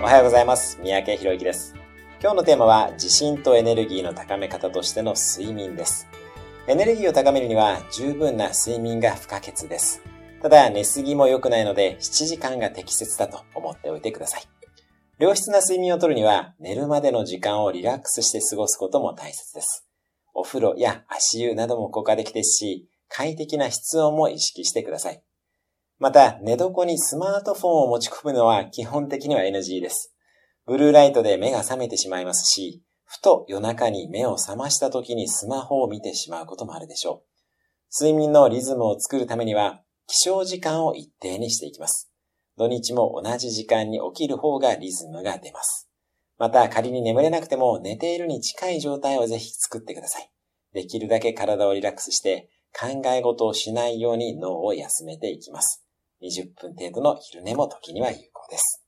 [0.00, 0.78] おはようございます。
[0.80, 1.74] 三宅博之です。
[2.20, 6.06] 今日のテーマは自信とエネルギーの高め方としての睡眠です。
[6.68, 10.00] エネルギーを高めるには十分な睡眠が不可欠です。
[10.40, 14.44] ただ寝すぎも良くないので7時間が適切だと思っておいてください。
[15.18, 19.84] 良質な睡眠をとるには寝るまでの時間をリラックスして過ごすことも大切です。
[20.32, 25.20] お風呂や足湯なども効果的ですし、快適な室温も意識してください。
[25.98, 30.14] また、寝床にスマートフォンを持ち込むのは基本的には NG です。
[30.64, 38.04] ブルーライトで目が覚めてしまいますし、ふと夜中に目を覚ました時にスマホを見てしまうこともあるでしょう。
[38.04, 42.12] 睡眠のリズムを作るためには、起床時間を一定にしていきます。
[42.56, 45.88] 土日も同じ時間に起きる方がリズムが出ます。
[46.38, 50.30] また仮に眠れなくても寝ているに近い状態をぜひ作ってください。
[50.74, 55.87] できるだけ体をリラックスして考え事をしないように脳を休めていきます。
[56.20, 58.76] 20分程度の昼寝も時には有効です。